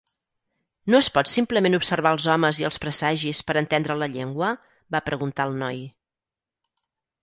[0.93, 4.53] "No es pot simplement observar els homes i els presagis per entendre la llengua?"
[4.97, 5.83] va preguntar el noi.